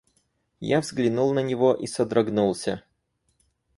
[0.65, 2.81] Я взглянул на него и содрогнулся.